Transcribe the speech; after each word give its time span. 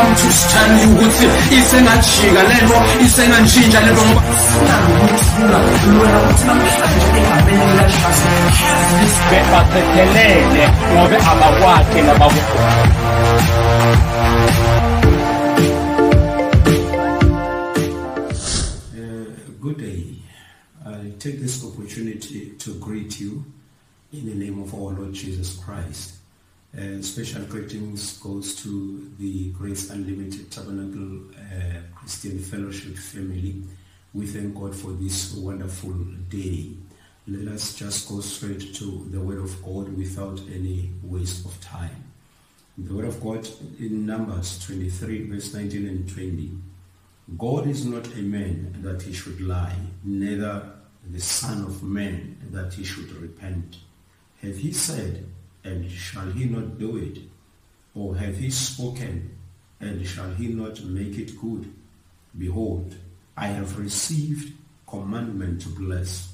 come 0.00 0.14
to 0.16 0.28
stand 0.32 0.74
ukuthi 0.90 1.26
isengajika 1.58 2.42
lento 2.50 2.76
isengantshintsha 3.06 3.80
lento 3.80 4.02
ngoba 4.08 4.22
bebaphethelele 9.30 10.64
ngobe 10.92 11.16
abakwakhe 11.30 12.00
nabakho 12.02 12.42
Uh, 19.00 19.24
good 19.60 19.78
day. 19.78 20.16
I 20.86 21.12
take 21.18 21.40
this 21.40 21.64
opportunity 21.64 22.52
to 22.58 22.74
greet 22.74 23.20
you 23.20 23.44
in 24.12 24.26
the 24.28 24.34
name 24.34 24.62
of 24.62 24.74
our 24.74 24.92
Lord 24.92 25.12
Jesus 25.12 25.56
Christ. 25.56 26.19
Uh, 26.72 27.02
special 27.02 27.42
greetings 27.46 28.16
goes 28.18 28.54
to 28.54 29.10
the 29.18 29.50
Grace 29.50 29.90
Unlimited 29.90 30.52
Tabernacle 30.52 31.20
uh, 31.36 31.80
Christian 31.96 32.38
Fellowship 32.38 32.96
family. 32.96 33.64
We 34.14 34.26
thank 34.26 34.54
God 34.54 34.76
for 34.76 34.92
this 34.92 35.34
wonderful 35.34 35.92
day. 36.28 36.70
Let 37.26 37.48
us 37.48 37.74
just 37.74 38.08
go 38.08 38.20
straight 38.20 38.72
to 38.76 39.04
the 39.10 39.18
Word 39.20 39.38
of 39.38 39.60
God 39.64 39.96
without 39.96 40.40
any 40.54 40.92
waste 41.02 41.44
of 41.44 41.60
time. 41.60 42.04
The 42.78 42.94
Word 42.94 43.06
of 43.06 43.20
God 43.20 43.48
in 43.80 44.06
Numbers 44.06 44.64
23, 44.64 45.24
verse 45.28 45.52
19 45.52 45.88
and 45.88 46.08
20. 46.08 46.52
God 47.36 47.66
is 47.66 47.84
not 47.84 48.06
a 48.14 48.22
man 48.22 48.76
that 48.82 49.02
he 49.02 49.12
should 49.12 49.40
lie, 49.40 49.74
neither 50.04 50.70
the 51.10 51.20
Son 51.20 51.64
of 51.64 51.82
Man 51.82 52.36
that 52.52 52.74
he 52.74 52.84
should 52.84 53.10
repent. 53.10 53.78
Have 54.40 54.56
he 54.56 54.72
said, 54.72 55.26
and 55.64 55.90
shall 55.90 56.30
he 56.30 56.44
not 56.44 56.78
do 56.78 56.96
it? 56.96 57.18
Or 57.94 58.16
have 58.16 58.38
he 58.38 58.50
spoken, 58.50 59.36
and 59.80 60.06
shall 60.06 60.30
he 60.34 60.48
not 60.48 60.82
make 60.84 61.18
it 61.18 61.40
good? 61.40 61.72
Behold, 62.38 62.94
I 63.36 63.48
have 63.48 63.78
received 63.78 64.52
commandment 64.86 65.62
to 65.62 65.68
bless, 65.70 66.32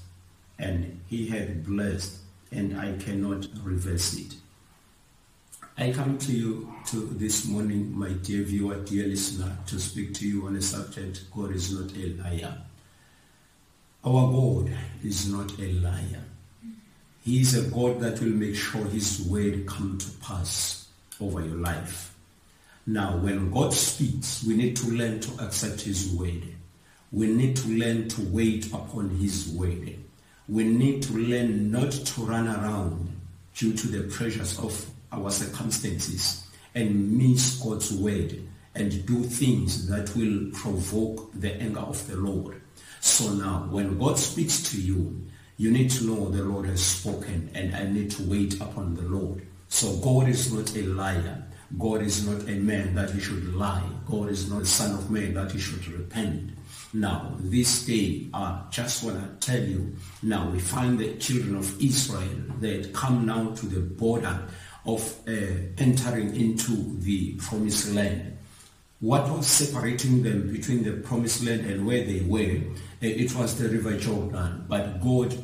and 0.58 1.00
he 1.06 1.28
hath 1.28 1.64
blessed, 1.64 2.18
and 2.52 2.78
I 2.78 2.96
cannot 2.96 3.46
reverse 3.62 4.18
it. 4.18 4.34
I 5.78 5.92
come 5.92 6.16
to 6.18 6.32
you 6.32 6.74
to 6.86 6.96
this 7.18 7.46
morning, 7.46 7.96
my 7.96 8.10
dear 8.10 8.44
viewer, 8.44 8.76
dear 8.76 9.06
listener, 9.06 9.58
to 9.66 9.78
speak 9.78 10.14
to 10.14 10.26
you 10.26 10.46
on 10.46 10.56
a 10.56 10.62
subject 10.62 11.24
God 11.34 11.52
is 11.52 11.70
not 11.72 11.94
a 11.94 12.14
liar. 12.14 12.58
Our 14.02 14.32
God 14.32 14.72
is 15.04 15.30
not 15.30 15.58
a 15.58 15.72
liar. 15.72 16.24
He 17.26 17.40
is 17.40 17.56
a 17.58 17.68
God 17.70 17.98
that 18.02 18.20
will 18.20 18.28
make 18.28 18.54
sure 18.54 18.84
his 18.84 19.20
word 19.22 19.66
come 19.66 19.98
to 19.98 20.10
pass 20.24 20.86
over 21.20 21.44
your 21.44 21.56
life. 21.56 22.14
Now, 22.86 23.16
when 23.16 23.50
God 23.50 23.74
speaks, 23.74 24.44
we 24.44 24.54
need 24.54 24.76
to 24.76 24.86
learn 24.90 25.18
to 25.18 25.44
accept 25.44 25.80
his 25.80 26.08
word. 26.12 26.44
We 27.10 27.26
need 27.26 27.56
to 27.56 27.68
learn 27.68 28.08
to 28.10 28.22
wait 28.28 28.66
upon 28.72 29.10
his 29.10 29.48
word. 29.48 29.96
We 30.48 30.62
need 30.62 31.02
to 31.02 31.14
learn 31.14 31.72
not 31.72 31.90
to 31.90 32.20
run 32.20 32.46
around 32.46 33.08
due 33.56 33.72
to 33.72 33.88
the 33.88 34.08
pressures 34.08 34.56
of 34.60 34.88
our 35.10 35.32
circumstances 35.32 36.46
and 36.76 37.18
miss 37.18 37.56
God's 37.60 37.92
word 37.92 38.40
and 38.76 39.04
do 39.04 39.24
things 39.24 39.88
that 39.88 40.14
will 40.14 40.52
provoke 40.52 41.32
the 41.34 41.60
anger 41.60 41.80
of 41.80 42.06
the 42.06 42.18
Lord. 42.18 42.62
So 43.00 43.32
now, 43.32 43.66
when 43.68 43.98
God 43.98 44.16
speaks 44.16 44.70
to 44.70 44.80
you, 44.80 45.26
you 45.56 45.70
need 45.70 45.90
to 45.90 46.04
know 46.04 46.28
the 46.28 46.42
Lord 46.42 46.66
has 46.66 46.84
spoken 46.84 47.50
and 47.54 47.74
I 47.74 47.84
need 47.84 48.10
to 48.12 48.22
wait 48.24 48.60
upon 48.60 48.94
the 48.94 49.02
Lord. 49.02 49.46
So 49.68 49.96
God 49.98 50.28
is 50.28 50.52
not 50.52 50.76
a 50.76 50.82
liar. 50.82 51.42
God 51.78 52.02
is 52.02 52.26
not 52.26 52.48
a 52.48 52.56
man 52.56 52.94
that 52.94 53.10
he 53.10 53.20
should 53.20 53.54
lie. 53.54 53.82
God 54.06 54.28
is 54.28 54.50
not 54.50 54.62
a 54.62 54.66
son 54.66 54.94
of 54.94 55.10
man 55.10 55.34
that 55.34 55.50
he 55.52 55.58
should 55.58 55.86
repent. 55.88 56.50
Now, 56.92 57.34
this 57.40 57.84
day, 57.84 58.28
I 58.32 58.62
just 58.70 59.02
want 59.04 59.18
to 59.18 59.46
tell 59.46 59.62
you, 59.62 59.96
now 60.22 60.48
we 60.48 60.60
find 60.60 60.98
the 60.98 61.14
children 61.16 61.56
of 61.56 61.82
Israel, 61.82 62.40
that 62.60 62.92
come 62.94 63.26
now 63.26 63.50
to 63.50 63.66
the 63.66 63.80
border 63.80 64.40
of 64.86 65.14
uh, 65.28 65.32
entering 65.78 66.34
into 66.36 66.98
the 67.00 67.34
promised 67.34 67.92
land. 67.92 68.38
What 69.00 69.28
was 69.28 69.46
separating 69.46 70.22
them 70.22 70.50
between 70.52 70.84
the 70.84 70.92
promised 70.92 71.44
land 71.44 71.66
and 71.66 71.86
where 71.86 72.04
they 72.04 72.20
were, 72.20 72.62
uh, 73.02 73.06
it 73.06 73.34
was 73.34 73.58
the 73.58 73.68
river 73.68 73.96
Jordan. 73.98 74.64
But 74.68 75.02
God 75.02 75.36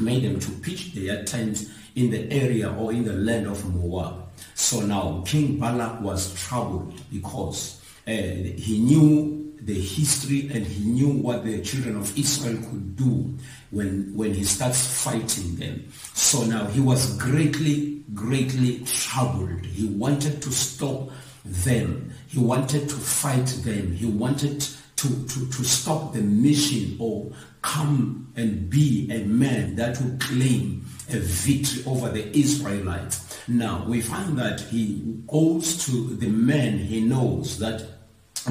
made 0.00 0.24
them 0.24 0.40
to 0.40 0.50
pitch 0.50 0.94
their 0.94 1.24
tents 1.24 1.66
in 1.94 2.10
the 2.10 2.30
area 2.32 2.72
or 2.72 2.92
in 2.92 3.04
the 3.04 3.12
land 3.12 3.46
of 3.46 3.74
Moab. 3.74 4.28
So 4.54 4.80
now 4.80 5.22
King 5.26 5.58
Balak 5.58 6.00
was 6.00 6.34
troubled 6.34 6.94
because 7.12 7.80
uh, 8.06 8.10
he 8.10 8.78
knew 8.78 9.54
the 9.62 9.74
history 9.74 10.50
and 10.52 10.66
he 10.66 10.84
knew 10.84 11.10
what 11.10 11.44
the 11.44 11.60
children 11.60 11.96
of 11.96 12.18
Israel 12.18 12.56
could 12.70 12.96
do 12.96 13.34
when, 13.70 14.12
when 14.14 14.32
he 14.32 14.44
starts 14.44 15.04
fighting 15.04 15.56
them. 15.56 15.86
So 16.14 16.44
now 16.44 16.66
he 16.66 16.80
was 16.80 17.16
greatly, 17.18 18.02
greatly 18.14 18.82
troubled. 18.84 19.64
He 19.66 19.86
wanted 19.86 20.40
to 20.42 20.50
stop 20.50 21.10
them. 21.44 22.12
He 22.28 22.38
wanted 22.38 22.88
to 22.88 22.94
fight 22.96 23.46
them. 23.64 23.92
He 23.92 24.06
wanted 24.06 24.66
to, 25.00 25.08
to, 25.28 25.50
to 25.50 25.64
stop 25.64 26.12
the 26.12 26.20
mission 26.20 26.96
or 26.98 27.32
come 27.62 28.30
and 28.36 28.68
be 28.68 29.08
a 29.10 29.24
man 29.24 29.74
that 29.76 30.00
will 30.00 30.16
claim 30.18 30.84
a 31.08 31.18
victory 31.18 31.82
over 31.86 32.10
the 32.10 32.36
Israelites. 32.36 33.38
Now 33.48 33.84
we 33.86 34.02
find 34.02 34.38
that 34.38 34.60
he 34.60 35.22
goes 35.26 35.86
to 35.86 36.16
the 36.16 36.28
men 36.28 36.78
he 36.78 37.00
knows 37.00 37.58
that 37.58 37.82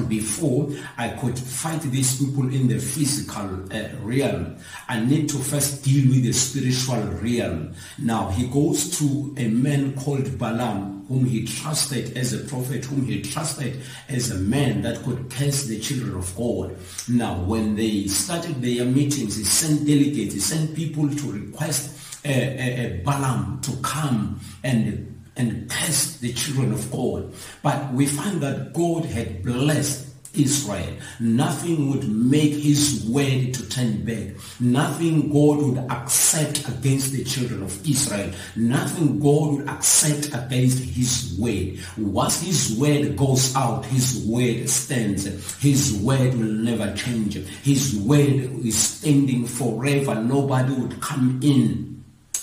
before 0.08 0.70
I 0.96 1.08
could 1.08 1.38
fight 1.38 1.82
these 1.82 2.18
people 2.18 2.44
in 2.52 2.68
the 2.68 2.78
physical 2.78 3.64
uh, 3.72 3.88
realm, 4.02 4.56
I 4.88 5.00
need 5.00 5.28
to 5.30 5.38
first 5.38 5.84
deal 5.84 6.08
with 6.10 6.22
the 6.22 6.32
spiritual 6.32 7.02
realm. 7.20 7.74
Now 7.98 8.30
he 8.30 8.46
goes 8.46 8.98
to 8.98 9.34
a 9.36 9.48
man 9.48 9.94
called 9.96 10.38
Balaam, 10.38 11.06
whom 11.08 11.24
he 11.24 11.44
trusted 11.44 12.16
as 12.16 12.32
a 12.32 12.38
prophet, 12.48 12.84
whom 12.84 13.04
he 13.04 13.20
trusted 13.20 13.80
as 14.08 14.30
a 14.30 14.38
man 14.38 14.82
that 14.82 15.02
could 15.02 15.28
curse 15.30 15.64
the 15.64 15.80
children 15.80 16.16
of 16.16 16.36
God. 16.36 16.76
Now 17.08 17.42
when 17.42 17.74
they 17.74 18.06
started 18.06 18.62
their 18.62 18.84
meetings, 18.84 19.36
he 19.36 19.44
sent 19.44 19.86
delegates, 19.86 20.34
he 20.34 20.40
sent 20.40 20.74
people 20.76 21.08
to 21.08 21.32
request 21.32 22.24
a, 22.24 22.30
a, 22.30 22.86
a 22.86 23.02
Balaam 23.02 23.60
to 23.62 23.76
come 23.82 24.40
and 24.62 25.19
and 25.40 25.70
cursed 25.70 26.20
the 26.20 26.32
children 26.34 26.72
of 26.72 26.90
God. 26.90 27.32
But 27.62 27.92
we 27.94 28.06
find 28.06 28.42
that 28.42 28.74
God 28.74 29.06
had 29.06 29.42
blessed 29.42 30.08
Israel. 30.34 30.96
Nothing 31.18 31.90
would 31.90 32.08
make 32.08 32.52
his 32.52 33.04
word 33.08 33.54
to 33.54 33.68
turn 33.68 34.04
back. 34.04 34.36
Nothing 34.60 35.32
God 35.32 35.62
would 35.62 35.78
accept 35.90 36.68
against 36.68 37.12
the 37.12 37.24
children 37.24 37.62
of 37.62 37.88
Israel. 37.88 38.30
Nothing 38.54 39.18
God 39.18 39.56
would 39.56 39.68
accept 39.68 40.26
against 40.26 40.84
his 40.84 41.36
word. 41.38 41.78
Once 41.96 42.42
his 42.42 42.76
word 42.78 43.16
goes 43.16 43.56
out, 43.56 43.84
his 43.86 44.24
word 44.26 44.68
stands. 44.68 45.24
His 45.60 45.94
word 46.00 46.34
will 46.34 46.52
never 46.52 46.94
change. 46.94 47.34
His 47.64 47.96
word 47.96 48.28
is 48.64 48.78
standing 48.78 49.46
forever. 49.46 50.14
Nobody 50.14 50.74
would 50.74 51.00
come 51.00 51.40
in 51.42 51.99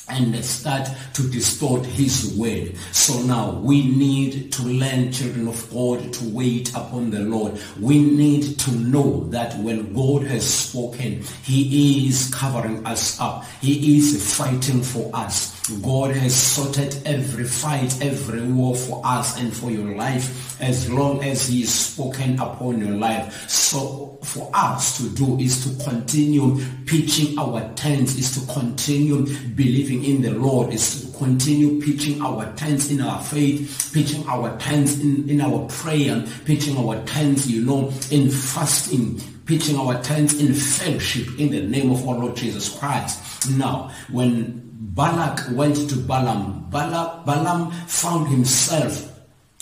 and 0.10 0.44
start 0.44 0.88
to 1.14 1.30
distort 1.30 1.86
his 1.86 2.36
word. 2.38 2.76
So 2.92 3.22
now 3.24 3.52
we 3.52 3.88
need 3.88 4.52
to 4.54 4.64
learn, 4.64 5.12
children 5.12 5.48
of 5.48 5.70
God, 5.72 6.14
to 6.14 6.30
wait 6.30 6.70
upon 6.70 7.12
the 7.12 7.22
Lord. 7.22 7.60
We 7.80 8.00
need 8.00 8.60
to 8.60 8.72
know 8.72 9.28
that 9.30 9.58
when 9.60 9.94
God 9.94 10.24
has 10.24 10.46
spoken, 10.46 11.24
he 11.44 12.08
is 12.08 12.34
covering 12.34 12.86
us 12.86 13.20
up. 13.20 13.46
He 13.62 13.98
is 13.98 14.36
fighting 14.38 14.82
for 14.82 15.10
us. 15.14 15.58
God 15.82 16.12
has 16.16 16.34
sorted 16.34 17.02
every 17.06 17.44
fight, 17.44 18.02
every 18.02 18.42
war 18.42 18.76
for 18.76 19.02
us 19.04 19.38
and 19.40 19.54
for 19.54 19.70
your 19.70 19.96
life 19.96 20.48
as 20.62 20.90
long 20.90 21.24
as 21.24 21.48
he 21.48 21.64
is 21.64 21.74
spoken 21.74 22.40
upon 22.40 22.80
your 22.80 22.96
life. 22.96 23.50
So 23.50 24.18
for 24.24 24.50
us 24.54 24.98
to 24.98 25.10
do 25.10 25.38
is 25.40 25.64
to 25.64 25.84
continue 25.84 26.58
pitching 26.86 27.38
our 27.38 27.70
tents, 27.76 28.16
is 28.16 28.32
to 28.40 28.54
continue 28.54 29.26
believing 29.56 29.97
in 30.04 30.22
the 30.22 30.32
Lord, 30.32 30.74
is 30.74 31.02
to 31.12 31.18
continue 31.18 31.82
pitching 31.82 32.22
our 32.22 32.52
tents 32.54 32.92
in 32.92 33.02
our 33.02 33.22
faith, 33.22 33.92
pitching 33.94 34.26
our 34.28 34.56
tents 34.58 35.00
in, 35.00 35.30
in 35.30 35.42
our 35.42 35.68
prayer, 35.68 36.26
pitching 36.46 36.78
our 36.78 37.02
tents, 37.06 37.48
you 37.48 37.64
know, 37.64 37.92
in 38.12 38.30
fasting, 38.30 39.20
pitching 39.46 39.78
our 39.78 40.02
tents 40.02 40.40
in 40.40 40.54
fellowship 40.54 41.28
in 41.40 41.50
the 41.52 41.62
name 41.62 41.92
of 41.92 42.08
our 42.08 42.16
Lord 42.16 42.36
Jesus 42.36 42.78
Christ. 42.78 43.50
Now, 43.52 43.92
when 44.12 44.62
Balak 44.80 45.52
went 45.52 45.90
to 45.90 45.96
Balaam, 45.96 46.70
Balak, 46.70 47.26
Balaam 47.26 47.72
found 47.88 48.28
himself 48.28 49.17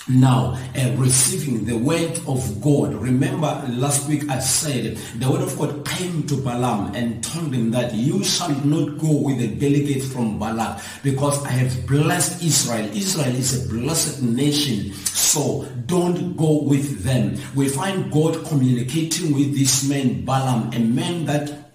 now 0.07 0.57
uh, 0.75 0.91
receiving 0.97 1.65
the 1.65 1.77
word 1.77 2.19
of 2.27 2.61
God. 2.61 2.93
Remember 2.93 3.65
last 3.69 4.07
week 4.07 4.29
I 4.29 4.39
said 4.39 4.97
the 5.17 5.29
word 5.29 5.41
of 5.41 5.57
God 5.57 5.85
came 5.85 6.27
to 6.27 6.35
Balaam 6.37 6.93
and 6.95 7.23
told 7.23 7.53
him 7.53 7.71
that 7.71 7.93
you 7.93 8.23
shall 8.23 8.53
not 8.65 8.99
go 8.99 9.11
with 9.11 9.39
the 9.39 9.47
delegates 9.47 10.11
from 10.11 10.37
Balak 10.37 10.81
because 11.03 11.43
I 11.45 11.49
have 11.49 11.87
blessed 11.87 12.43
Israel. 12.43 12.85
Israel 12.95 13.35
is 13.35 13.65
a 13.65 13.69
blessed 13.69 14.21
nation. 14.21 14.93
So 14.93 15.65
don't 15.85 16.37
go 16.37 16.61
with 16.61 17.03
them. 17.03 17.37
We 17.55 17.69
find 17.69 18.11
God 18.11 18.45
communicating 18.45 19.33
with 19.33 19.57
this 19.57 19.87
man 19.89 20.23
Balaam, 20.23 20.71
a 20.73 20.79
man 20.79 21.25
that 21.25 21.65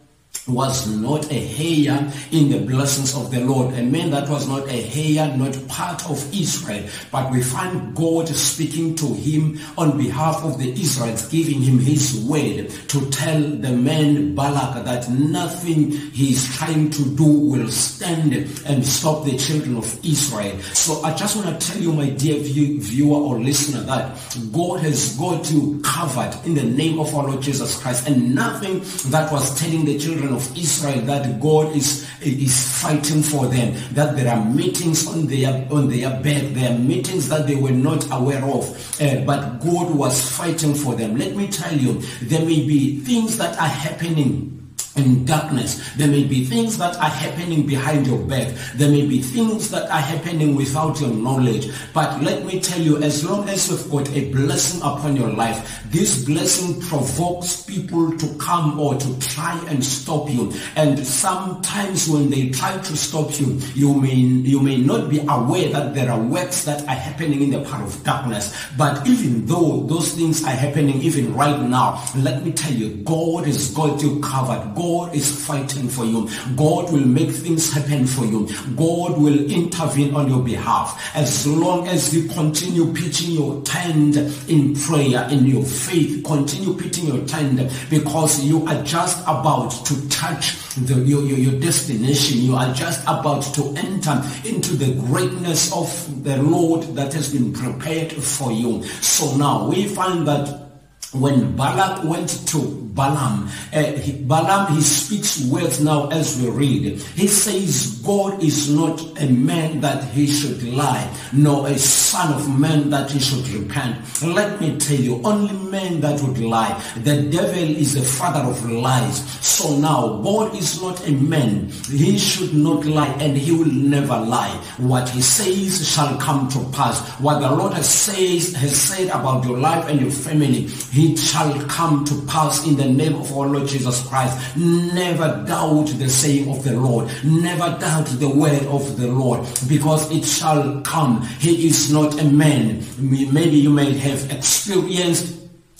was 0.46 0.88
not 0.88 1.30
a 1.30 1.38
heir 1.58 2.12
in 2.32 2.50
the 2.50 2.58
blessings 2.66 3.14
of 3.14 3.30
the 3.30 3.40
Lord, 3.40 3.74
a 3.74 3.82
man 3.82 4.10
that 4.10 4.28
was 4.28 4.48
not 4.48 4.68
a 4.68 4.90
heir, 4.94 5.36
not 5.36 5.56
part 5.68 6.08
of 6.08 6.18
Israel, 6.34 6.88
but 7.12 7.30
we 7.30 7.42
find 7.42 7.94
God 7.94 8.28
speaking 8.28 8.94
to 8.96 9.06
him 9.14 9.58
on 9.76 9.98
behalf 9.98 10.42
of 10.44 10.58
the 10.58 10.70
Israelites, 10.72 11.28
giving 11.28 11.60
him 11.60 11.78
his 11.78 12.24
word 12.24 12.70
to 12.88 13.10
tell 13.10 13.40
the 13.40 13.72
man 13.72 14.34
Balak 14.34 14.84
that 14.84 15.10
nothing 15.10 15.90
he 15.90 16.32
is 16.32 16.56
trying 16.56 16.90
to 16.90 17.16
do 17.16 17.24
will 17.24 17.68
stand 17.68 18.32
and 18.32 18.86
stop 18.86 19.24
the 19.24 19.36
children 19.36 19.76
of 19.76 20.04
Israel. 20.04 20.58
So 20.60 21.02
I 21.02 21.14
just 21.14 21.36
want 21.36 21.60
to 21.60 21.66
tell 21.66 21.80
you, 21.80 21.92
my 21.92 22.10
dear 22.10 22.40
view, 22.40 22.80
viewer 22.80 23.18
or 23.18 23.38
listener, 23.38 23.82
that 23.82 24.16
God 24.52 24.80
has 24.80 25.16
got 25.16 25.50
you 25.50 25.80
covered 25.84 26.34
in 26.44 26.54
the 26.54 26.64
name 26.64 26.98
of 26.98 27.14
our 27.14 27.28
Lord 27.28 27.42
Jesus 27.42 27.80
Christ, 27.80 28.08
and 28.08 28.34
nothing 28.34 28.80
that 29.10 29.30
was 29.32 29.58
telling 29.58 29.84
the 29.84 29.98
children 29.98 30.29
of 30.32 30.56
Israel 30.56 31.00
that 31.02 31.40
God 31.40 31.74
is, 31.74 32.08
is 32.20 32.80
fighting 32.82 33.22
for 33.22 33.46
them, 33.46 33.74
that 33.92 34.16
there 34.16 34.32
are 34.32 34.44
meetings 34.44 35.06
on 35.06 35.26
their, 35.26 35.66
on 35.70 35.88
their 35.88 36.10
bed, 36.20 36.54
there 36.54 36.74
are 36.74 36.78
meetings 36.78 37.28
that 37.28 37.46
they 37.46 37.56
were 37.56 37.70
not 37.70 38.04
aware 38.12 38.44
of, 38.44 39.00
uh, 39.00 39.24
but 39.24 39.58
God 39.60 39.94
was 39.94 40.20
fighting 40.36 40.74
for 40.74 40.94
them. 40.94 41.16
Let 41.16 41.36
me 41.36 41.48
tell 41.48 41.76
you, 41.76 42.00
there 42.22 42.40
may 42.40 42.66
be 42.66 43.00
things 43.00 43.38
that 43.38 43.58
are 43.58 43.68
happening 43.68 44.59
in 45.00 45.24
darkness. 45.24 45.80
There 45.96 46.08
may 46.08 46.24
be 46.24 46.44
things 46.44 46.78
that 46.78 46.96
are 46.96 47.10
happening 47.10 47.66
behind 47.66 48.06
your 48.06 48.18
back. 48.18 48.54
There 48.76 48.90
may 48.90 49.06
be 49.06 49.20
things 49.20 49.70
that 49.70 49.90
are 49.90 50.00
happening 50.00 50.56
without 50.56 51.00
your 51.00 51.10
knowledge. 51.10 51.68
But 51.92 52.22
let 52.22 52.44
me 52.44 52.60
tell 52.60 52.80
you, 52.80 53.02
as 53.02 53.24
long 53.24 53.48
as 53.48 53.68
you've 53.70 53.90
got 53.90 54.08
a 54.14 54.30
blessing 54.30 54.80
upon 54.82 55.16
your 55.16 55.30
life, 55.30 55.82
this 55.90 56.24
blessing 56.24 56.80
provokes 56.82 57.62
people 57.62 58.16
to 58.18 58.34
come 58.36 58.78
or 58.78 58.94
to 58.94 59.18
try 59.18 59.58
and 59.68 59.84
stop 59.84 60.28
you. 60.28 60.52
And 60.76 60.98
sometimes 61.04 62.08
when 62.08 62.30
they 62.30 62.50
try 62.50 62.76
to 62.76 62.96
stop 62.96 63.38
you, 63.40 63.58
you 63.74 63.94
may, 63.94 64.14
you 64.14 64.60
may 64.60 64.76
not 64.76 65.08
be 65.08 65.20
aware 65.28 65.68
that 65.70 65.94
there 65.94 66.10
are 66.10 66.20
works 66.20 66.64
that 66.64 66.82
are 66.82 66.94
happening 66.94 67.42
in 67.42 67.50
the 67.50 67.62
part 67.62 67.82
of 67.82 68.02
darkness. 68.04 68.54
But 68.76 69.06
even 69.06 69.46
though 69.46 69.80
those 69.86 70.12
things 70.12 70.44
are 70.44 70.50
happening 70.50 71.00
even 71.02 71.34
right 71.34 71.60
now, 71.60 72.02
let 72.16 72.44
me 72.44 72.52
tell 72.52 72.72
you, 72.72 72.96
God 73.04 73.46
has 73.46 73.72
got 73.72 74.02
you 74.02 74.20
covered. 74.20 74.74
God 74.74 74.89
is 75.12 75.46
fighting 75.46 75.88
for 75.88 76.04
you. 76.04 76.28
God 76.56 76.92
will 76.92 77.06
make 77.06 77.30
things 77.30 77.72
happen 77.72 78.06
for 78.06 78.24
you. 78.24 78.48
God 78.76 79.20
will 79.20 79.50
intervene 79.50 80.14
on 80.14 80.28
your 80.28 80.42
behalf. 80.42 81.00
As 81.14 81.46
long 81.46 81.88
as 81.88 82.14
you 82.14 82.28
continue 82.28 82.92
pitching 82.92 83.32
your 83.32 83.62
tent 83.62 84.16
in 84.48 84.74
prayer, 84.74 85.28
in 85.30 85.46
your 85.46 85.64
faith, 85.64 86.24
continue 86.24 86.76
pitching 86.76 87.06
your 87.06 87.24
tent 87.26 87.70
because 87.88 88.44
you 88.44 88.66
are 88.66 88.82
just 88.82 89.22
about 89.22 89.70
to 89.86 90.08
touch 90.08 90.56
the, 90.76 90.94
your, 90.94 91.22
your, 91.22 91.38
your 91.38 91.60
destination. 91.60 92.38
You 92.38 92.56
are 92.56 92.72
just 92.74 93.02
about 93.04 93.42
to 93.54 93.74
enter 93.76 94.22
into 94.44 94.76
the 94.76 94.94
greatness 95.06 95.72
of 95.72 96.24
the 96.24 96.36
Lord 96.42 96.82
that 96.94 97.12
has 97.14 97.32
been 97.32 97.52
prepared 97.52 98.12
for 98.12 98.52
you. 98.52 98.82
So 98.84 99.36
now 99.36 99.68
we 99.68 99.86
find 99.86 100.26
that 100.28 100.69
when 101.12 101.56
Balak 101.56 102.04
went 102.04 102.46
to 102.48 102.80
Balaam, 102.94 103.48
uh, 103.72 103.82
he, 103.82 104.12
Balaam, 104.12 104.74
he 104.74 104.80
speaks 104.80 105.44
words 105.46 105.80
now 105.80 106.08
as 106.08 106.40
we 106.40 106.50
read. 106.50 107.00
He 107.14 107.26
says, 107.26 108.00
God 108.04 108.42
is 108.42 108.68
not 108.74 109.20
a 109.20 109.26
man 109.26 109.80
that 109.80 110.04
he 110.10 110.26
should 110.26 110.62
lie, 110.62 111.12
nor 111.32 111.66
a 111.68 111.78
son 111.78 112.34
of 112.34 112.58
man 112.58 112.90
that 112.90 113.10
he 113.10 113.18
should 113.18 113.46
repent. 113.48 113.96
Let 114.22 114.60
me 114.60 114.76
tell 114.78 114.96
you, 114.96 115.20
only 115.24 115.54
men 115.70 116.00
that 116.00 116.20
would 116.20 116.38
lie. 116.38 116.80
The 116.96 117.22
devil 117.22 117.76
is 117.76 117.94
the 117.94 118.02
father 118.02 118.48
of 118.48 118.70
lies. 118.70 119.24
So 119.44 119.76
now, 119.78 120.20
God 120.22 120.54
is 120.56 120.82
not 120.82 121.06
a 121.08 121.12
man. 121.12 121.70
He 121.90 122.18
should 122.18 122.54
not 122.54 122.84
lie, 122.84 123.12
and 123.20 123.36
he 123.36 123.52
will 123.52 123.72
never 123.72 124.18
lie. 124.18 124.52
What 124.78 125.08
he 125.08 125.22
says 125.22 125.88
shall 125.88 126.18
come 126.18 126.48
to 126.50 126.58
pass. 126.72 127.00
What 127.20 127.40
the 127.40 127.50
Lord 127.50 127.74
has, 127.74 127.88
says, 127.88 128.52
has 128.54 128.76
said 128.76 129.08
about 129.08 129.44
your 129.44 129.58
life 129.58 129.88
and 129.88 130.00
your 130.00 130.10
family, 130.10 130.66
it 131.00 131.18
shall 131.18 131.58
come 131.66 132.04
to 132.04 132.14
pass 132.26 132.66
in 132.66 132.76
the 132.76 132.84
name 132.84 133.14
of 133.14 133.32
our 133.36 133.46
Lord 133.46 133.66
Jesus 133.66 134.06
Christ. 134.06 134.56
Never 134.56 135.44
doubt 135.46 135.86
the 135.86 136.08
saying 136.08 136.50
of 136.50 136.62
the 136.62 136.78
Lord. 136.78 137.10
Never 137.24 137.78
doubt 137.78 138.06
the 138.06 138.28
word 138.28 138.66
of 138.66 138.98
the 138.98 139.06
Lord 139.06 139.46
because 139.66 140.10
it 140.10 140.24
shall 140.24 140.82
come. 140.82 141.22
He 141.38 141.66
is 141.66 141.90
not 141.92 142.20
a 142.20 142.24
man. 142.24 142.84
Maybe 142.98 143.56
you 143.56 143.70
may 143.70 143.94
have 143.94 144.30
experienced 144.30 145.38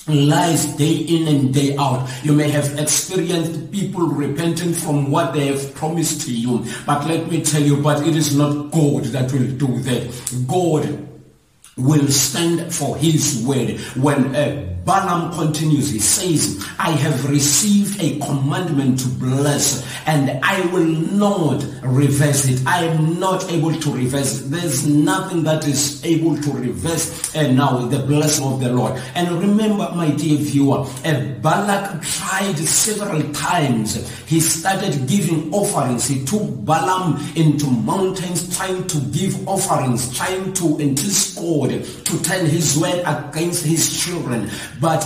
lies 0.08 0.74
day 0.76 0.94
in 0.96 1.28
and 1.28 1.54
day 1.54 1.76
out. 1.76 2.08
You 2.24 2.32
may 2.32 2.48
have 2.50 2.78
experienced 2.78 3.70
people 3.70 4.06
repenting 4.06 4.72
from 4.72 5.10
what 5.10 5.34
they 5.34 5.48
have 5.48 5.74
promised 5.74 6.22
to 6.26 6.34
you. 6.34 6.64
But 6.86 7.06
let 7.06 7.30
me 7.30 7.42
tell 7.42 7.62
you, 7.62 7.76
but 7.76 8.06
it 8.06 8.16
is 8.16 8.34
not 8.34 8.70
God 8.70 9.04
that 9.12 9.30
will 9.32 9.46
do 9.46 9.78
that. 9.80 10.46
God 10.48 11.08
will 11.76 12.08
stand 12.08 12.74
for 12.74 12.96
his 12.96 13.44
word. 13.46 13.78
When 13.96 14.34
uh, 14.34 14.69
Balaam 14.84 15.32
continues, 15.32 15.90
he 15.90 15.98
says, 15.98 16.64
I 16.78 16.90
have 16.90 17.28
received 17.28 18.02
a 18.02 18.18
commandment 18.18 19.00
to 19.00 19.08
bless 19.08 19.86
and 20.06 20.42
I 20.42 20.60
will 20.72 20.86
not 20.86 21.64
reverse 21.82 22.48
it. 22.48 22.66
I 22.66 22.84
am 22.84 23.20
not 23.20 23.50
able 23.50 23.74
to 23.74 23.92
reverse. 23.92 24.42
There's 24.42 24.86
nothing 24.86 25.42
that 25.44 25.66
is 25.66 26.04
able 26.04 26.36
to 26.40 26.50
reverse 26.52 27.34
and 27.34 27.56
now 27.56 27.86
the 27.86 28.00
blessing 28.00 28.46
of 28.46 28.60
the 28.60 28.72
Lord. 28.72 29.00
And 29.14 29.30
remember, 29.32 29.92
my 29.94 30.10
dear 30.10 30.38
viewer, 30.38 30.86
uh, 31.04 31.20
Balak 31.42 32.02
tried 32.02 32.56
several 32.58 33.22
times. 33.32 34.08
He 34.26 34.40
started 34.40 35.06
giving 35.06 35.52
offerings. 35.52 36.06
He 36.06 36.24
took 36.24 36.42
Balaam 36.64 37.20
into 37.36 37.66
mountains 37.66 38.56
trying 38.56 38.86
to 38.86 39.00
give 39.12 39.46
offerings, 39.48 40.16
trying 40.16 40.52
to 40.54 40.78
enlist 40.78 41.36
God 41.36 41.70
to 41.70 42.22
turn 42.22 42.46
his 42.46 42.78
word 42.78 43.02
against 43.06 43.64
his 43.64 44.02
children. 44.02 44.50
But 44.80 45.04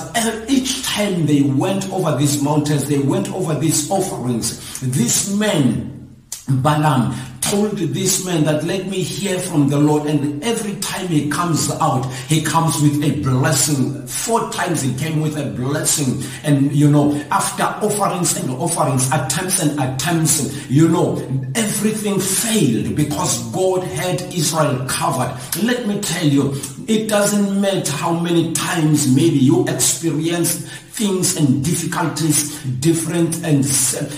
each 0.49 0.85
time 0.85 1.27
they 1.27 1.43
went 1.43 1.91
over 1.91 2.17
these 2.17 2.41
mountains, 2.43 2.87
they 2.89 2.99
went 2.99 3.33
over 3.33 3.55
these 3.55 3.91
offerings. 3.91 4.81
This 4.81 5.35
man, 5.35 6.17
Balaam, 6.49 7.15
told 7.51 7.77
this 7.79 8.25
man 8.25 8.45
that 8.45 8.65
let 8.65 8.87
me 8.87 9.03
hear 9.03 9.39
from 9.39 9.69
the 9.69 9.79
Lord. 9.79 10.07
And 10.07 10.43
every 10.43 10.77
time 10.77 11.09
he 11.09 11.29
comes 11.31 11.71
out 11.71 12.05
he 12.29 12.43
comes 12.43 12.81
with 12.83 13.03
a 13.03 13.21
blessing. 13.23 14.07
Four 14.07 14.51
times 14.51 14.83
he 14.83 14.95
came 14.95 15.21
with 15.21 15.37
a 15.37 15.51
blessing. 15.51 16.23
And 16.45 16.75
you 16.75 16.91
know 16.91 17.15
after 17.31 17.65
offerings 17.65 18.37
and 18.37 18.51
offerings 18.51 19.07
attempts 19.13 19.63
and 19.63 19.79
attempts 19.81 20.71
you 20.71 20.89
know 20.89 21.17
everything 21.55 22.19
failed 22.21 22.97
because 22.97 23.43
God 23.53 23.85
had 23.85 24.21
Israel 24.35 24.85
covered. 24.89 25.37
Let 25.63 25.87
me 25.87 26.01
tell 26.01 26.27
you 26.27 26.55
it 26.87 27.09
doesn't 27.09 27.61
matter 27.61 27.93
how 27.93 28.19
many 28.19 28.53
times 28.53 29.09
maybe 29.15 29.39
you 29.39 29.67
experienced 29.69 30.69
things 30.95 31.37
and 31.37 31.65
difficulties, 31.65 32.63
different 32.79 33.45
and, 33.45 33.67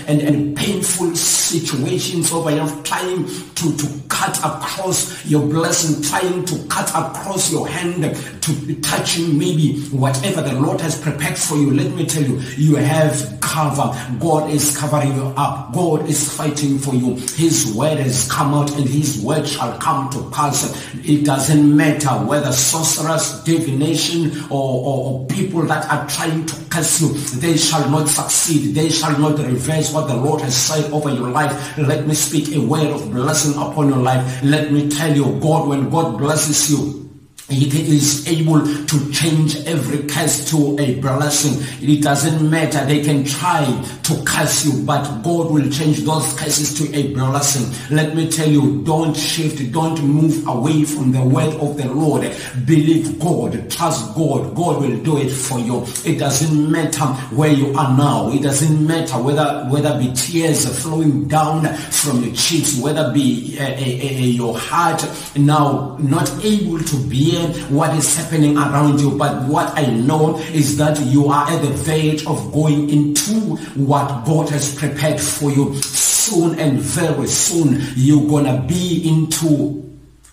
and, 0.07 0.21
and 0.21 0.55
painful 0.55 1.15
situations 1.15 2.31
over 2.31 2.51
your 2.51 2.67
trying 2.83 3.25
to, 3.55 3.75
to 3.75 4.01
cut 4.09 4.37
across 4.39 5.25
your 5.25 5.41
blessing, 5.41 6.03
trying 6.03 6.45
to 6.45 6.55
cut 6.67 6.87
across 6.89 7.51
your 7.51 7.67
hand 7.67 8.03
to 8.41 8.75
touching 8.81 9.37
maybe 9.37 9.79
whatever 9.89 10.41
the 10.41 10.53
Lord 10.53 10.79
has 10.81 10.99
prepared 10.99 11.37
for 11.37 11.55
you. 11.55 11.73
Let 11.73 11.93
me 11.93 12.05
tell 12.05 12.23
you, 12.23 12.37
you 12.55 12.75
have 12.75 13.39
cover. 13.41 13.91
God 14.19 14.51
is 14.51 14.77
covering 14.77 15.15
you 15.15 15.33
up. 15.35 15.73
God 15.73 16.07
is 16.07 16.31
fighting 16.31 16.77
for 16.77 16.93
you. 16.93 17.15
His 17.15 17.73
word 17.75 17.97
has 17.97 18.31
come 18.31 18.53
out 18.53 18.71
and 18.77 18.87
his 18.87 19.21
word 19.23 19.47
shall 19.47 19.77
come 19.79 20.09
to 20.11 20.29
pass. 20.29 20.63
It 21.07 21.25
doesn't 21.25 21.75
matter 21.75 22.09
whether 22.09 22.51
sorcerers, 22.51 23.43
divination, 23.43 24.43
or, 24.51 24.85
or, 24.85 24.97
or 25.11 25.27
people 25.27 25.63
that 25.63 25.89
are 25.91 26.07
trying 26.07 26.45
to 26.45 26.66
curse 26.69 27.01
you, 27.01 27.13
they 27.39 27.57
shall 27.57 27.89
not 27.89 28.07
succeed. 28.07 28.75
They 28.75 28.89
shall 28.89 29.17
not 29.19 29.39
reverse 29.39 29.93
what 29.93 30.07
the 30.07 30.15
Lord 30.15 30.41
has 30.41 30.55
said 30.55 30.91
over 30.91 31.09
your 31.09 31.29
life. 31.29 31.77
Let 31.77 32.07
me 32.07 32.13
speak 32.13 32.55
a 32.55 32.59
word 32.59 32.87
of 32.87 33.11
blessing 33.11 33.53
upon 33.53 33.89
your 33.89 33.97
life. 33.99 34.43
Let 34.43 34.71
me 34.71 34.89
tell 34.89 35.15
you, 35.15 35.39
God, 35.39 35.67
when 35.67 35.89
God 35.89 36.17
blesses 36.17 36.69
you, 36.71 37.06
He 37.49 37.95
is 37.95 38.27
able 38.27 38.59
to 38.59 39.11
change 39.13 39.55
every 39.65 40.03
curse 40.03 40.49
to 40.49 40.77
a 40.79 40.99
blessing. 40.99 41.63
It 41.81 42.03
doesn't 42.03 42.49
matter. 42.49 42.85
They 42.85 43.01
can 43.01 43.23
try 43.23 43.63
to 44.03 44.23
curse 44.25 44.65
you, 44.65 44.83
but 44.83 45.21
God 45.21 45.51
will 45.51 45.69
change 45.69 45.99
those 45.99 46.37
curses 46.37 46.77
to 46.77 46.93
a 46.93 47.13
blessing. 47.13 47.73
Let 47.95 48.17
me 48.17 48.29
tell 48.29 48.49
you, 48.49 48.83
don't 48.83 49.15
shift. 49.15 49.71
Don't 49.71 50.03
move 50.03 50.45
away 50.45 50.83
from 50.83 51.13
the 51.13 51.23
word 51.23 51.53
of 51.55 51.77
the 51.77 51.87
Lord. 51.87 52.23
Believe 52.65 53.17
God. 53.17 53.71
Trust 53.71 54.13
God. 54.13 54.53
God 54.53 54.81
will 54.81 54.97
do 55.03 55.17
it 55.17 55.29
for 55.29 55.57
you. 55.59 55.85
It 56.03 56.19
doesn't 56.19 56.69
matter 56.69 57.05
where 57.33 57.51
you 57.51 57.73
are 57.77 57.97
now. 57.97 58.29
It 58.29 58.43
doesn't 58.43 58.85
matter 58.85 59.15
whether, 59.23 59.65
whether 59.69 59.97
be 59.97 60.11
tears 60.11 60.67
flowing 60.83 61.29
down 61.29 61.65
from 61.75 62.23
your 62.25 62.35
cheeks, 62.35 62.77
whether 62.81 63.13
be 63.13 63.57
uh, 63.57 63.63
uh, 63.63 63.67
uh, 63.67 64.27
your 64.27 64.57
heart 64.57 65.05
now 65.37 65.95
not 66.01 66.29
able 66.43 66.79
to 66.79 66.97
bear 67.07 67.36
what 67.69 67.95
is 67.95 68.15
happening 68.15 68.57
around 68.57 68.99
you. 68.99 69.17
But 69.17 69.47
what 69.47 69.77
I 69.77 69.85
know 69.85 70.37
is 70.39 70.77
that 70.77 70.99
you 71.01 71.27
are 71.27 71.47
at 71.49 71.61
the 71.61 71.69
verge 71.69 72.25
of 72.25 72.51
going 72.51 72.89
into 72.89 73.55
what 73.75 74.25
God 74.25 74.49
has 74.49 74.75
prepared 74.75 75.19
for 75.19 75.51
you. 75.51 75.75
Soon 75.81 76.59
and 76.59 76.79
very 76.79 77.27
soon, 77.27 77.81
you're 77.95 78.27
gonna 78.27 78.61
be 78.67 79.07
into 79.07 79.86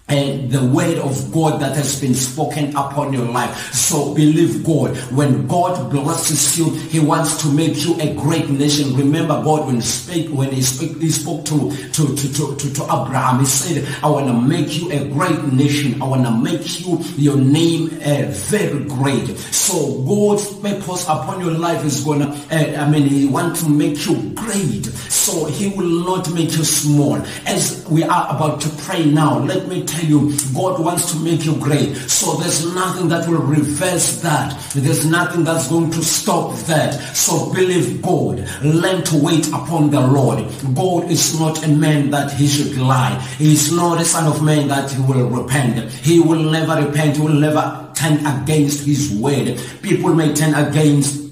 and 0.09 0.51
the 0.51 0.63
word 0.67 0.99
of 0.99 1.33
God 1.33 1.61
that 1.63 1.75
has 1.77 1.99
been 1.99 2.15
spoken 2.15 2.77
upon 2.77 3.13
your 3.13 3.25
life. 3.25 3.73
So 3.73 4.15
believe 4.15 4.63
God. 4.63 4.97
When 5.13 5.47
God 5.47 5.91
blesses 5.91 6.59
you, 6.59 6.71
He 6.71 7.01
wants 7.01 7.41
to 7.43 7.49
make 7.49 7.83
you 7.85 7.99
a 8.01 8.15
great 8.15 8.51
nation. 8.51 8.95
Remember 8.97 9.43
God 9.43 9.67
when 9.67 9.77
he 9.77 9.81
spoke 9.81 10.27
when 10.37 10.53
He 10.53 10.61
spoke, 10.61 11.01
he 11.01 11.11
spoke 11.11 11.45
to, 11.47 11.71
to, 11.71 12.17
to, 12.17 12.33
to, 12.33 12.57
to, 12.57 12.75
to 12.75 12.83
Abraham. 12.85 13.41
He 13.41 13.47
said, 13.47 14.05
I 14.05 14.11
want 14.11 14.27
to 14.27 14.35
make 14.35 14.77
you 14.77 14.91
a 14.93 15.09
great 15.09 15.43
nation. 15.45 16.01
I 16.03 16.07
want 16.07 16.27
to 16.27 16.37
make 16.37 16.81
you 16.81 16.99
your 17.17 17.37
name 17.37 17.87
uh, 18.05 18.27
very 18.29 18.85
great. 18.85 19.27
So 19.39 20.03
God's 20.03 20.47
purpose 20.61 21.05
upon 21.05 21.41
your 21.41 21.53
life 21.53 21.83
is 21.85 22.05
gonna. 22.05 22.29
Uh, 22.51 22.77
I 22.79 22.91
mean, 22.91 23.07
He 23.07 23.27
wants 23.27 23.63
to 23.63 23.71
make 23.71 24.05
you 24.05 24.35
great. 24.35 24.85
So 24.85 25.47
He 25.47 25.69
will 25.71 26.05
not 26.05 26.31
make 26.35 26.53
you 26.53 26.65
small. 26.65 27.17
As 27.47 27.87
we 27.89 28.03
are 28.03 28.37
about 28.37 28.61
to 28.61 28.69
pray 28.85 29.07
now, 29.07 29.39
let 29.39 29.67
me 29.67 29.83
tell 29.95 30.05
you, 30.05 30.37
God 30.55 30.81
wants 30.81 31.13
to 31.13 31.19
make 31.21 31.45
you 31.45 31.57
great. 31.57 31.95
So 31.97 32.35
there's 32.37 32.65
nothing 32.75 33.09
that 33.09 33.29
will 33.29 33.43
reverse 33.43 34.21
that. 34.21 34.59
There's 34.75 35.07
nothing 35.07 35.45
that's 35.45 35.69
going 35.69 35.91
to 35.93 36.03
stop 36.03 36.57
that. 36.67 36.95
So 37.17 37.53
believe 37.53 38.03
God. 38.03 38.47
Learn 38.63 39.03
to 39.05 39.17
wait 39.17 39.49
upon 39.49 39.91
the 39.91 40.01
Lord. 40.01 40.45
God 40.75 41.11
is 41.11 41.39
not 41.39 41.65
a 41.65 41.69
man 41.69 42.11
that 42.11 42.33
he 42.33 42.47
should 42.47 42.77
lie. 42.77 43.19
He 43.39 43.53
is 43.53 43.73
not 43.73 44.01
a 44.01 44.05
son 44.05 44.27
of 44.27 44.43
man 44.43 44.69
that 44.69 44.91
he 44.91 45.01
will 45.03 45.29
repent. 45.29 45.91
He 45.93 46.21
will 46.21 46.51
never 46.51 46.87
repent. 46.87 47.17
He 47.17 47.23
will 47.23 47.41
never 47.41 47.91
turn 47.95 48.25
against 48.27 48.85
his 48.85 49.13
word. 49.15 49.61
People 49.83 50.15
may 50.15 50.35
turn 50.35 50.55
against 50.55 51.24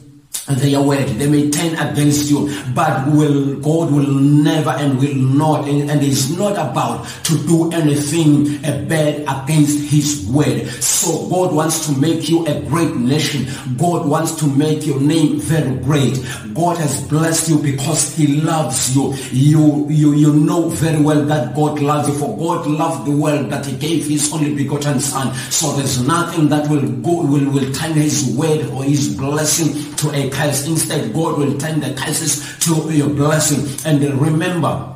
their 0.49 0.81
word. 0.83 1.07
They 1.07 1.29
may 1.29 1.51
turn 1.51 1.75
against 1.77 2.31
you, 2.31 2.51
but 2.75 3.07
will 3.09 3.57
God 3.61 3.93
will 3.93 4.13
never 4.13 4.71
and 4.71 4.99
will 4.99 5.15
not, 5.15 5.69
and, 5.69 5.91
and 5.91 6.03
is 6.03 6.37
not 6.37 6.53
about 6.53 7.07
to 7.25 7.39
do 7.47 7.71
anything 7.73 8.65
uh, 8.65 8.85
bad 8.89 9.21
against 9.23 9.91
His 9.91 10.27
word. 10.29 10.67
So 10.83 11.29
God 11.29 11.55
wants 11.55 11.87
to 11.87 11.99
make 11.99 12.29
you 12.29 12.45
a 12.47 12.61
great 12.63 12.97
nation. 12.97 13.47
God 13.77 14.07
wants 14.07 14.35
to 14.37 14.47
make 14.47 14.85
your 14.85 15.01
name 15.01 15.39
very 15.41 15.77
great. 15.79 16.19
God 16.55 16.77
has 16.79 17.07
blessed 17.09 17.49
you 17.49 17.59
because 17.59 18.15
He 18.17 18.41
loves 18.41 18.95
you. 18.97 19.15
You 19.31 19.89
you 19.89 20.13
you 20.15 20.35
know 20.35 20.69
very 20.69 21.01
well 21.01 21.25
that 21.27 21.55
God 21.55 21.81
loves 21.81 22.09
you. 22.09 22.15
For 22.15 22.37
God 22.37 22.67
loved 22.67 23.07
the 23.07 23.17
world 23.17 23.51
that 23.51 23.65
He 23.67 23.77
gave 23.77 24.07
His 24.09 24.33
only 24.33 24.55
begotten 24.55 24.99
Son. 24.99 25.33
So 25.51 25.73
there's 25.73 26.05
nothing 26.07 26.49
that 26.49 26.69
will 26.69 26.89
go 27.03 27.23
will 27.23 27.49
will 27.51 27.73
turn 27.73 27.93
His 27.93 28.35
word 28.37 28.67
or 28.71 28.83
His 28.83 29.17
blessing 29.17 29.95
to 29.97 30.11
a 30.11 30.31
curse. 30.43 30.67
Instead, 30.67 31.13
God 31.13 31.39
will 31.39 31.59
turn 31.59 31.81
the 31.81 31.95
curses 31.95 32.59
to 32.61 32.93
your 32.93 33.09
blessing. 33.09 33.67
And 33.85 34.21
remember, 34.21 34.92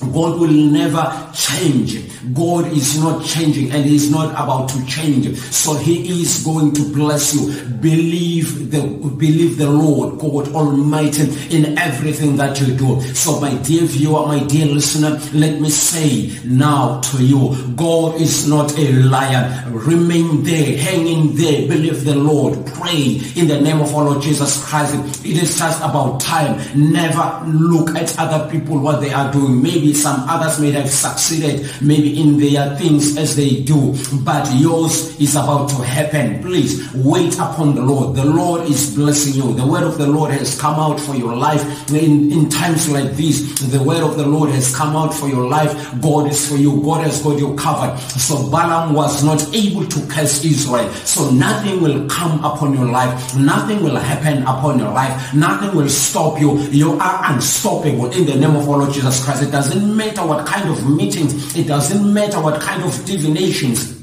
God 0.00 0.38
will 0.38 0.52
never 0.52 1.28
change. 1.34 2.04
God 2.32 2.66
is 2.72 3.00
not 3.00 3.24
changing 3.24 3.72
and 3.72 3.84
he's 3.84 4.10
not 4.10 4.30
about 4.32 4.68
to 4.70 4.86
change. 4.86 5.36
So 5.38 5.74
he 5.74 6.22
is 6.22 6.44
going 6.44 6.72
to 6.74 6.92
bless 6.92 7.34
you. 7.34 7.48
Believe 7.80 8.70
the, 8.70 8.82
believe 9.16 9.58
the 9.58 9.68
Lord 9.68 10.20
God 10.20 10.54
Almighty 10.54 11.22
in 11.54 11.76
everything 11.78 12.36
that 12.36 12.60
you 12.60 12.74
do. 12.74 13.00
So 13.14 13.40
my 13.40 13.54
dear 13.62 13.82
viewer, 13.82 14.26
my 14.26 14.44
dear 14.44 14.66
listener, 14.66 15.18
let 15.32 15.60
me 15.60 15.68
say 15.68 16.30
now 16.44 17.00
to 17.00 17.24
you, 17.24 17.56
God 17.74 18.20
is 18.20 18.48
not 18.48 18.78
a 18.78 18.92
liar. 18.92 19.64
Remain 19.70 20.44
there, 20.44 20.76
hang 20.78 21.06
in 21.08 21.36
there, 21.36 21.66
believe 21.66 22.04
the 22.04 22.14
Lord, 22.14 22.64
pray 22.66 23.20
in 23.34 23.48
the 23.48 23.60
name 23.60 23.80
of 23.80 23.94
our 23.94 24.04
Lord 24.04 24.22
Jesus 24.22 24.64
Christ. 24.64 24.94
It 25.24 25.42
is 25.42 25.58
just 25.58 25.80
about 25.80 26.20
time. 26.20 26.60
Never 26.92 27.42
look 27.46 27.96
at 27.96 28.16
other 28.18 28.48
people, 28.50 28.78
what 28.78 29.00
they 29.00 29.12
are 29.12 29.32
doing. 29.32 29.62
Maybe 29.62 29.87
some 29.94 30.28
others 30.28 30.60
may 30.60 30.70
have 30.72 30.90
succeeded 30.90 31.70
maybe 31.80 32.20
in 32.20 32.38
their 32.38 32.76
things 32.76 33.16
as 33.16 33.36
they 33.36 33.62
do, 33.62 33.94
but 34.24 34.48
yours 34.54 35.18
is 35.20 35.36
about 35.36 35.68
to 35.70 35.76
happen. 35.76 36.42
Please 36.42 36.92
wait 36.94 37.34
upon 37.34 37.74
the 37.74 37.82
Lord. 37.82 38.16
The 38.16 38.24
Lord 38.24 38.62
is 38.68 38.94
blessing 38.94 39.34
you. 39.34 39.54
The 39.54 39.66
word 39.66 39.84
of 39.84 39.98
the 39.98 40.06
Lord 40.06 40.30
has 40.32 40.58
come 40.58 40.74
out 40.74 41.00
for 41.00 41.14
your 41.14 41.36
life 41.36 41.62
in, 41.92 42.32
in 42.32 42.48
times 42.48 42.88
like 42.88 43.14
these. 43.14 43.70
The 43.70 43.82
word 43.82 44.02
of 44.02 44.16
the 44.16 44.26
Lord 44.26 44.50
has 44.50 44.74
come 44.74 44.96
out 44.96 45.12
for 45.12 45.28
your 45.28 45.46
life. 45.48 45.72
God 46.00 46.30
is 46.30 46.48
for 46.48 46.56
you. 46.56 46.82
God 46.82 47.04
has 47.04 47.22
got 47.22 47.38
you 47.38 47.54
covered. 47.56 47.98
So 47.98 48.48
Balaam 48.50 48.94
was 48.94 49.22
not 49.24 49.42
able 49.54 49.86
to 49.86 50.06
curse 50.06 50.44
Israel. 50.44 50.88
So 51.04 51.30
nothing 51.30 51.82
will 51.82 52.08
come 52.08 52.44
upon 52.44 52.74
your 52.74 52.86
life. 52.86 53.36
Nothing 53.36 53.82
will 53.82 53.96
happen 53.96 54.42
upon 54.42 54.78
your 54.78 54.90
life. 54.90 55.34
Nothing 55.34 55.76
will 55.76 55.88
stop 55.88 56.40
you. 56.40 56.58
You 56.70 56.98
are 56.98 57.32
unstoppable 57.32 58.10
in 58.12 58.26
the 58.26 58.36
name 58.36 58.56
of 58.56 58.68
our 58.68 58.78
Lord 58.78 58.92
Jesus 58.92 59.22
Christ. 59.24 59.42
It 59.42 59.50
doesn't 59.50 59.77
matter 59.82 60.24
what 60.26 60.46
kind 60.46 60.68
of 60.68 60.88
meetings, 60.88 61.56
it 61.56 61.66
doesn't 61.66 62.12
matter 62.12 62.40
what 62.40 62.60
kind 62.60 62.82
of 62.82 62.92
divinations, 63.04 63.97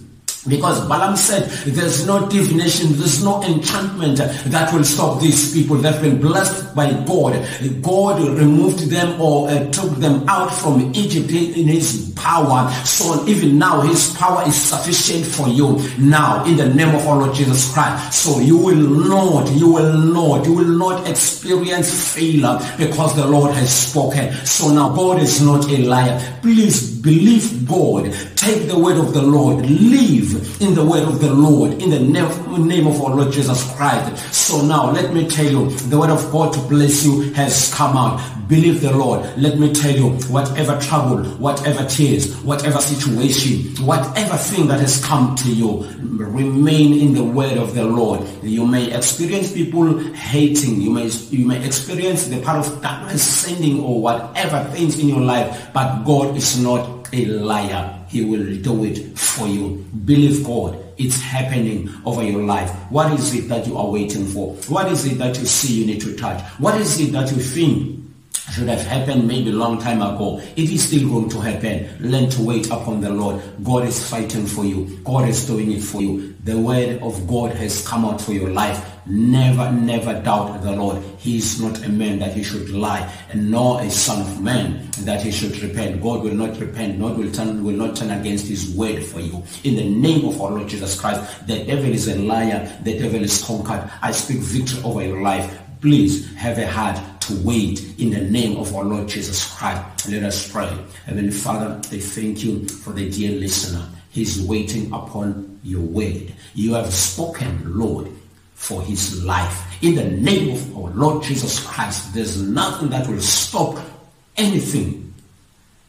because 0.48 0.88
Balaam 0.88 1.16
said, 1.16 1.50
there's 1.66 2.06
no 2.06 2.28
divination, 2.30 2.94
there's 2.94 3.24
no 3.24 3.44
enchantment 3.44 4.18
that 4.18 4.74
will 4.74 4.84
stop 4.84 5.22
these 5.22 5.54
people 5.54 5.78
that 5.78 5.94
have 5.94 6.02
been 6.02 6.20
blessed 6.22 6.75
by 6.75 6.92
God. 7.06 7.34
God 7.82 8.22
removed 8.22 8.90
them 8.90 9.20
or 9.20 9.50
uh, 9.50 9.70
took 9.72 9.96
them 9.98 10.28
out 10.28 10.50
from 10.50 10.94
Egypt 10.96 11.32
in 11.32 11.68
his 11.68 12.14
power. 12.16 12.72
So 12.86 13.25
even 13.28 13.58
now, 13.58 13.82
his 13.82 14.14
power 14.16 14.48
is 14.48 14.56
sufficient 14.56 15.25
for 15.25 15.48
you 15.48 15.80
now 16.00 16.44
in 16.46 16.58
the 16.58 16.74
name 16.74 16.94
of 16.96 17.06
our 17.08 17.18
Lord 17.18 17.36
Jesus 17.36 17.72
Christ. 17.74 18.14
So 18.14 18.40
you 18.40 18.58
will 18.58 18.75
not, 18.75 19.52
you 19.52 19.70
will 19.70 19.94
not, 19.94 20.46
you 20.46 20.54
will 20.54 20.78
not 20.78 21.10
experience 21.10 22.14
failure 22.14 22.60
because 22.78 23.16
the 23.16 23.25
Lord 23.25 23.54
has 23.56 23.74
spoken. 23.74 24.34
So 24.46 24.72
now 24.72 24.96
God 24.96 25.22
is 25.22 25.42
not 25.42 25.70
a 25.70 25.78
liar. 25.78 26.40
Please 26.42 26.95
believe 27.05 27.67
God. 27.67 28.12
Take 28.35 28.67
the 28.67 28.77
word 28.77 28.97
of 28.97 29.13
the 29.13 29.21
Lord. 29.21 29.63
Live 29.69 30.62
in 30.62 30.74
the 30.74 30.83
word 30.83 31.03
of 31.03 31.21
the 31.21 31.31
Lord, 31.31 31.74
in 31.81 31.91
the 31.91 32.00
name 32.00 32.88
of 32.88 33.01
our 33.01 33.15
Lord 33.15 33.31
Jesus 33.31 33.63
Christ. 33.75 34.33
So 34.33 34.65
now 34.65 34.91
let 34.91 35.13
me 35.13 35.29
tell 35.29 35.45
you, 35.45 35.69
the 35.69 36.00
word 36.00 36.09
of 36.09 36.31
God 36.31 36.53
to 36.53 36.59
bless 36.62 37.05
you 37.05 37.31
has 37.33 37.71
come 37.74 37.95
out. 37.95 38.19
Believe 38.47 38.81
the 38.81 38.95
Lord. 38.95 39.21
Let 39.38 39.57
me 39.57 39.74
tell 39.74 39.95
you, 39.95 40.09
whatever 40.29 40.79
trouble, 40.79 41.24
whatever 41.39 41.83
tears, 41.88 42.35
whatever 42.43 42.79
situation, 42.79 43.83
whatever 43.83 44.38
thing 44.38 44.67
that 44.67 44.79
has 44.79 45.03
come 45.03 45.35
to 45.38 45.51
you, 45.51 45.83
remain 46.01 47.00
in 47.00 47.13
the 47.13 47.24
word 47.24 47.57
of 47.57 47.74
the 47.74 47.85
Lord. 47.85 48.21
You 48.43 48.67
may 48.67 48.93
experience 48.93 49.51
people 49.51 49.97
hating. 50.13 50.79
You 50.79 50.91
may, 50.91 51.07
you 51.07 51.45
may 51.47 51.65
experience 51.65 52.27
the 52.27 52.39
power 52.41 52.59
of 52.59 52.81
darkness 52.83 53.24
sending 53.24 53.83
or 53.83 54.00
whatever 54.00 54.63
things 54.71 55.00
in 55.00 55.09
your 55.09 55.21
life, 55.21 55.69
but 55.74 56.03
God 56.03 56.38
is 56.38 56.59
not 56.62 56.95
a 57.13 57.25
liar. 57.25 58.00
He 58.07 58.24
will 58.24 58.55
do 58.62 58.85
it 58.85 59.17
for 59.17 59.47
you. 59.47 59.85
Believe 60.05 60.45
God. 60.45 60.81
It's 60.97 61.19
happening 61.19 61.89
over 62.05 62.24
your 62.24 62.43
life. 62.43 62.69
What 62.89 63.12
is 63.12 63.33
it 63.33 63.50
that 63.50 63.67
you 63.67 63.77
are 63.77 63.89
waiting 63.89 64.25
for? 64.25 64.53
What 64.69 64.91
is 64.91 65.05
it 65.05 65.17
that 65.17 65.38
you 65.38 65.45
see 65.45 65.81
you 65.81 65.85
need 65.88 66.01
to 66.01 66.15
touch? 66.15 66.41
What 66.57 66.79
is 66.79 67.00
it 67.00 67.12
that 67.12 67.31
you 67.31 67.38
think 67.38 68.04
should 68.52 68.68
have 68.70 68.82
happened 68.86 69.28
maybe 69.28 69.50
a 69.50 69.54
long 69.54 69.80
time 69.80 70.02
ago. 70.02 70.40
It 70.56 70.70
is 70.70 70.88
still 70.88 71.10
going 71.10 71.30
to 71.30 71.40
happen. 71.40 71.90
Learn 72.00 72.30
to 72.32 72.42
wait 72.42 72.68
upon 72.68 73.02
the 73.02 73.10
Lord. 73.10 73.42
God 73.64 73.86
is 73.86 74.08
fighting 74.10 74.46
for 74.46 74.66
you. 74.66 75.00
God 75.04 75.28
is 75.28 75.46
doing 75.46 75.72
it 75.72 75.82
for 75.82 76.02
you. 76.02 76.36
The 76.44 76.58
word 76.58 77.02
of 77.02 77.28
God 77.28 77.52
has 77.54 77.86
come 77.88 78.06
out 78.06 78.22
for 78.22 78.34
your 78.34 78.50
life. 78.50 78.92
Never, 79.08 79.72
never 79.72 80.20
doubt 80.22 80.62
the 80.64 80.72
Lord. 80.72 81.04
He 81.18 81.38
is 81.38 81.62
not 81.62 81.84
a 81.86 81.90
man 81.90 82.20
that 82.20 82.34
he 82.34 82.44
should 82.44 82.70
lie, 82.70 83.12
and 83.30 83.52
nor 83.52 83.82
a 83.82 83.90
son 83.90 84.22
of 84.22 84.42
man 84.42 84.90
that 85.02 85.22
he 85.22 85.32
should 85.32 85.58
repent. 85.60 86.02
God 86.02 86.24
will 86.24 86.34
not 86.34 86.60
repent, 86.60 87.00
God 87.00 87.18
will 87.18 87.32
turn 87.32 87.64
will 87.64 87.75
not 87.75 87.96
turn 87.96 88.10
against 88.12 88.48
his 88.48 88.75
word 88.75 89.04
for 89.04 89.20
you. 89.20 89.44
In 89.64 89.75
the 89.75 89.90
name 89.90 90.28
of 90.28 90.42
our 90.42 90.52
Lord 90.52 90.68
Jesus 90.68 91.00
Christ, 91.00 91.48
the 91.48 91.64
devil 91.66 91.92
is 91.92 92.08
a 92.08 92.16
liar, 92.16 92.80
the 92.84 92.98
devil 92.98 93.22
is 93.22 93.44
conquered. 93.44 93.90
I 94.02 94.12
speak 94.12 94.38
victory 94.38 94.82
over 94.84 95.04
your 95.04 95.22
life. 95.22 95.60
Please 95.82 96.34
have 96.36 96.58
a 96.58 96.66
heart 96.66 97.00
to 97.27 97.36
wait 97.44 98.00
in 98.00 98.12
the 98.12 98.22
name 98.22 98.58
of 98.58 98.75
our 98.75 98.84
Lord 98.84 99.08
Jesus 99.08 99.53
Christ. 99.55 100.10
Let 100.10 100.24
us 100.24 100.51
pray. 100.51 100.70
Heavenly 101.05 101.32
Father, 101.32 101.79
I 101.91 102.00
thank 102.00 102.44
you 102.44 102.67
for 102.67 102.91
the 102.91 103.10
dear 103.10 103.32
listener. 103.39 103.88
He's 104.12 104.41
waiting 104.41 104.94
upon 104.94 105.60
your 105.63 105.82
word. 105.82 106.34
You 106.53 106.75
have 106.75 106.94
spoken, 106.94 107.77
Lord, 107.77 108.10
for 108.53 108.82
his 108.84 109.24
life. 109.24 109.84
In 109.84 109.96
the 109.96 110.05
name 110.05 110.55
of 110.55 110.77
our 110.77 110.91
Lord 110.91 111.24
Jesus 111.24 111.65
Christ, 111.65 112.13
there's 112.13 112.41
nothing 112.41 112.89
that 112.89 113.08
will 113.08 113.20
stop 113.20 113.77
anything. 114.38 115.13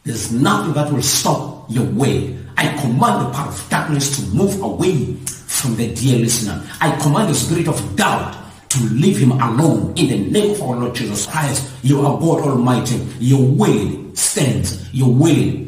There's 0.03 0.31
nothing 0.31 0.73
that 0.73 0.91
will 0.91 1.01
stop 1.01 1.65
your 1.69 1.85
way. 1.85 2.37
I 2.57 2.67
command 2.81 3.27
the 3.27 3.31
power 3.33 3.49
of 3.49 3.69
darkness 3.69 4.17
to 4.17 4.35
move 4.35 4.59
away 4.61 5.13
from 5.13 5.75
the 5.75 5.93
dear 5.93 6.19
listener. 6.19 6.63
I 6.81 6.97
command 7.01 7.29
the 7.29 7.35
spirit 7.35 7.67
of 7.67 7.95
doubt 7.95 8.35
to 8.69 8.83
leave 8.93 9.17
him 9.17 9.31
alone 9.31 9.93
in 9.97 10.07
the 10.09 10.17
name 10.31 10.51
of 10.51 10.61
our 10.61 10.75
Lord 10.75 10.95
Jesus 10.95 11.25
Christ. 11.25 11.71
You 11.83 12.01
are 12.05 12.19
God 12.19 12.41
Almighty. 12.41 12.97
Your 13.19 13.45
will 13.45 14.15
stands. 14.15 14.93
Your 14.93 15.13
will 15.13 15.67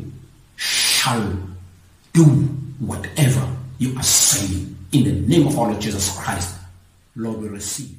shall 0.56 1.38
do 2.14 2.24
whatever 2.80 3.48
you 3.78 3.96
are 3.98 4.04
saying 4.04 4.76
in 4.92 5.04
the 5.04 5.14
name 5.28 5.48
of 5.48 5.58
our 5.58 5.70
Lord 5.70 5.82
Jesus 5.82 6.18
Christ. 6.18 6.56
Lord, 7.16 7.42
we 7.42 7.48
receive. 7.50 7.96